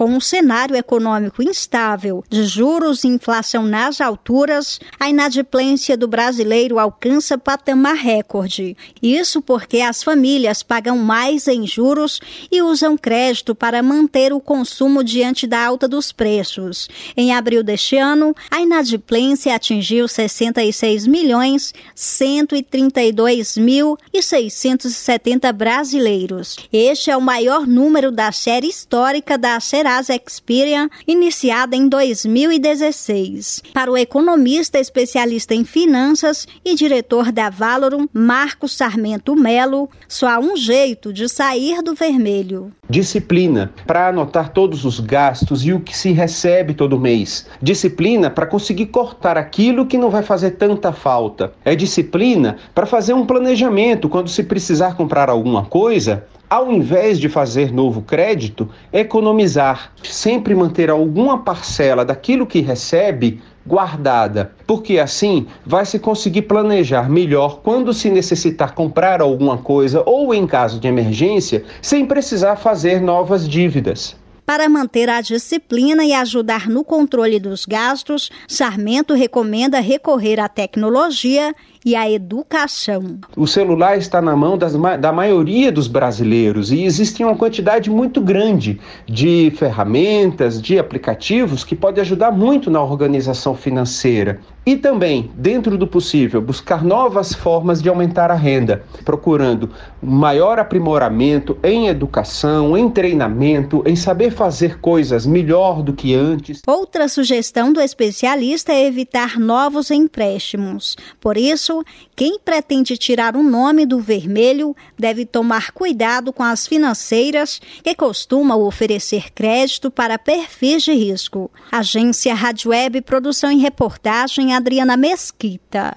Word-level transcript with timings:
Com 0.00 0.12
um 0.12 0.18
cenário 0.18 0.74
econômico 0.74 1.42
instável, 1.42 2.24
de 2.26 2.44
juros 2.44 3.04
e 3.04 3.08
inflação 3.08 3.64
nas 3.64 4.00
alturas, 4.00 4.80
a 4.98 5.10
inadimplência 5.10 5.94
do 5.94 6.08
brasileiro 6.08 6.78
alcança 6.78 7.36
patamar 7.36 7.96
recorde. 7.96 8.74
Isso 9.02 9.42
porque 9.42 9.82
as 9.82 10.02
famílias 10.02 10.62
pagam 10.62 10.96
mais 10.96 11.46
em 11.48 11.66
juros 11.66 12.18
e 12.50 12.62
usam 12.62 12.96
crédito 12.96 13.54
para 13.54 13.82
manter 13.82 14.32
o 14.32 14.40
consumo 14.40 15.04
diante 15.04 15.46
da 15.46 15.62
alta 15.66 15.86
dos 15.86 16.12
preços. 16.12 16.88
Em 17.14 17.34
abril 17.34 17.62
deste 17.62 17.98
ano, 17.98 18.34
a 18.50 18.58
inadimplência 18.58 19.54
atingiu 19.54 20.08
66 20.08 21.06
milhões 21.06 21.74
132 21.94 23.58
mil 23.58 23.98
e 24.10 24.22
670 24.22 25.52
brasileiros. 25.52 26.56
Este 26.72 27.10
é 27.10 27.16
o 27.18 27.20
maior 27.20 27.66
número 27.66 28.10
da 28.10 28.32
série 28.32 28.66
histórica 28.66 29.36
da 29.36 29.60
Serasa 29.60 29.89
Serasa 29.90 30.14
Experian, 30.14 30.88
iniciada 31.04 31.74
em 31.74 31.88
2016. 31.88 33.60
Para 33.74 33.90
o 33.90 33.98
economista 33.98 34.78
especialista 34.78 35.52
em 35.52 35.64
finanças 35.64 36.46
e 36.64 36.76
diretor 36.76 37.32
da 37.32 37.50
Valorum, 37.50 38.06
Marcos 38.12 38.76
Sarmento 38.76 39.34
Melo, 39.34 39.90
só 40.06 40.28
há 40.28 40.38
um 40.38 40.56
jeito 40.56 41.12
de 41.12 41.28
sair 41.28 41.82
do 41.82 41.92
vermelho. 41.92 42.72
Disciplina 42.88 43.72
para 43.84 44.08
anotar 44.08 44.52
todos 44.52 44.84
os 44.84 45.00
gastos 45.00 45.64
e 45.66 45.72
o 45.72 45.80
que 45.80 45.96
se 45.96 46.12
recebe 46.12 46.72
todo 46.72 46.98
mês. 46.98 47.46
Disciplina 47.60 48.30
para 48.30 48.46
conseguir 48.46 48.86
cortar 48.86 49.36
aquilo 49.36 49.86
que 49.86 49.98
não 49.98 50.08
vai 50.08 50.22
fazer 50.22 50.52
tanta 50.52 50.92
falta. 50.92 51.52
É 51.64 51.74
disciplina 51.74 52.58
para 52.72 52.86
fazer 52.86 53.12
um 53.12 53.26
planejamento 53.26 54.08
quando 54.08 54.28
se 54.28 54.44
precisar 54.44 54.94
comprar 54.94 55.28
alguma 55.28 55.64
coisa, 55.64 56.24
ao 56.50 56.72
invés 56.72 57.20
de 57.20 57.28
fazer 57.28 57.72
novo 57.72 58.02
crédito, 58.02 58.68
economizar, 58.92 59.92
sempre 60.02 60.52
manter 60.52 60.90
alguma 60.90 61.38
parcela 61.38 62.04
daquilo 62.04 62.44
que 62.44 62.60
recebe 62.60 63.40
guardada, 63.64 64.50
porque 64.66 64.98
assim 64.98 65.46
vai 65.64 65.86
se 65.86 66.00
conseguir 66.00 66.42
planejar 66.42 67.08
melhor 67.08 67.60
quando 67.62 67.94
se 67.94 68.10
necessitar 68.10 68.74
comprar 68.74 69.20
alguma 69.20 69.58
coisa 69.58 70.02
ou 70.04 70.34
em 70.34 70.44
caso 70.44 70.80
de 70.80 70.88
emergência, 70.88 71.64
sem 71.80 72.04
precisar 72.04 72.56
fazer 72.56 73.00
novas 73.00 73.48
dívidas. 73.48 74.16
Para 74.50 74.68
manter 74.68 75.08
a 75.08 75.20
disciplina 75.20 76.04
e 76.04 76.12
ajudar 76.12 76.68
no 76.68 76.82
controle 76.82 77.38
dos 77.38 77.64
gastos, 77.64 78.30
Sarmento 78.48 79.14
recomenda 79.14 79.78
recorrer 79.78 80.40
à 80.40 80.48
tecnologia 80.48 81.54
e 81.84 81.96
à 81.96 82.10
educação. 82.10 83.18
O 83.36 83.46
celular 83.46 83.96
está 83.96 84.20
na 84.20 84.36
mão 84.36 84.56
das, 84.56 84.74
da 85.00 85.12
maioria 85.12 85.72
dos 85.72 85.86
brasileiros 85.86 86.70
e 86.70 86.84
existe 86.84 87.22
uma 87.24 87.36
quantidade 87.36 87.90
muito 87.90 88.20
grande 88.20 88.80
de 89.06 89.52
ferramentas, 89.56 90.60
de 90.60 90.78
aplicativos 90.78 91.64
que 91.64 91.74
pode 91.74 92.00
ajudar 92.00 92.30
muito 92.30 92.70
na 92.70 92.82
organização 92.82 93.54
financeira. 93.54 94.40
E 94.66 94.76
também, 94.76 95.30
dentro 95.34 95.78
do 95.78 95.86
possível, 95.86 96.40
buscar 96.40 96.84
novas 96.84 97.32
formas 97.32 97.82
de 97.82 97.88
aumentar 97.88 98.30
a 98.30 98.34
renda, 98.34 98.84
procurando 99.06 99.70
maior 100.02 100.58
aprimoramento 100.58 101.56
em 101.62 101.88
educação, 101.88 102.76
em 102.76 102.90
treinamento, 102.90 103.82
em 103.86 103.96
saber 103.96 104.30
fazer 104.30 104.78
coisas 104.78 105.24
melhor 105.24 105.82
do 105.82 105.94
que 105.94 106.14
antes. 106.14 106.60
Outra 106.66 107.08
sugestão 107.08 107.72
do 107.72 107.80
especialista 107.80 108.70
é 108.70 108.84
evitar 108.86 109.38
novos 109.38 109.90
empréstimos. 109.90 110.94
Por 111.20 111.38
isso, 111.38 111.69
quem 112.16 112.38
pretende 112.38 112.96
tirar 112.96 113.36
o 113.36 113.42
nome 113.42 113.86
do 113.86 114.00
vermelho 114.00 114.74
deve 114.98 115.24
tomar 115.24 115.70
cuidado 115.72 116.32
com 116.32 116.42
as 116.42 116.66
financeiras 116.66 117.60
que 117.82 117.94
costumam 117.94 118.60
oferecer 118.60 119.32
crédito 119.32 119.90
para 119.90 120.18
perfis 120.18 120.82
de 120.82 120.92
risco. 120.92 121.50
Agência 121.70 122.34
Rádio 122.34 122.70
Web 122.70 123.00
Produção 123.02 123.50
e 123.52 123.58
Reportagem 123.58 124.54
Adriana 124.54 124.96
Mesquita. 124.96 125.96